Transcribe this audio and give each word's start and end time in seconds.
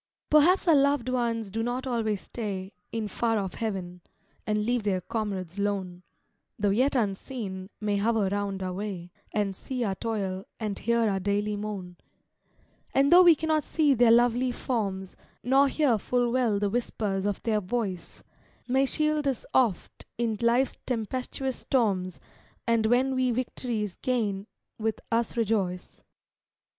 Perhaps 0.31 0.67
our 0.67 0.73
loved 0.73 1.09
ones 1.09 1.51
do 1.51 1.61
not 1.61 1.85
always 1.85 2.21
stay 2.21 2.73
In 2.91 3.07
far 3.07 3.37
off 3.37 3.53
heaven, 3.53 4.01
and 4.47 4.65
leave 4.65 4.81
their 4.81 5.01
comrades 5.01 5.59
lone; 5.59 6.01
Tho' 6.57 6.71
yet 6.71 6.95
unseen, 6.95 7.69
may 7.79 7.97
hover 7.97 8.27
round 8.29 8.63
our 8.63 8.73
way, 8.73 9.11
And 9.31 9.55
see 9.55 9.83
our 9.83 9.93
toil, 9.93 10.45
and 10.59 10.79
hear 10.79 11.07
our 11.07 11.19
daily 11.19 11.55
moan; 11.55 11.97
And 12.95 13.11
tho' 13.11 13.21
we 13.21 13.35
cannot 13.35 13.63
see 13.63 13.93
their 13.93 14.09
lovely 14.09 14.51
forms, 14.51 15.15
Nor 15.43 15.67
hear 15.67 15.99
full 15.99 16.31
well 16.31 16.57
the 16.57 16.71
whispers 16.71 17.27
of 17.27 17.43
their 17.43 17.61
voice, 17.61 18.23
May 18.67 18.87
shield 18.87 19.27
us 19.27 19.45
oft 19.53 20.05
in 20.17 20.35
life's 20.41 20.79
tempestuous 20.87 21.57
storms, 21.57 22.19
And 22.65 22.87
when 22.87 23.13
we 23.13 23.29
victories 23.29 23.97
gain, 24.01 24.47
with 24.79 24.99
us 25.11 25.37
rejoice. 25.37 26.01